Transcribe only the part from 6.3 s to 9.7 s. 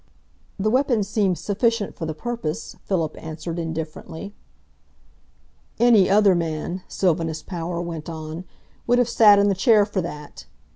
man," Sylvanus Power went on, "would have sat in the